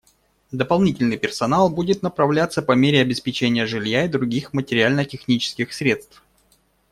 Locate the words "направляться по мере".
2.01-3.01